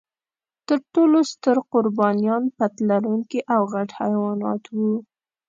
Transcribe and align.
تر 0.67 0.79
ټولو 0.93 1.19
ستر 1.31 1.55
قربانیان 1.73 2.43
پت 2.57 2.73
لرونکي 2.89 3.39
او 3.53 3.61
غټ 3.73 3.89
حیوانات 3.99 4.63
و. 4.75 4.77